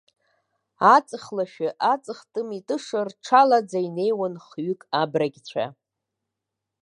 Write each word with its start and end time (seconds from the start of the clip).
Аҵхлашәы, 0.93 1.69
аҵх 1.91 2.19
тымитыша 2.31 2.99
рҽалаӡа 3.07 3.79
инеиуан 3.87 4.35
хҩык 4.45 4.81
абрагьцәа. 5.01 5.65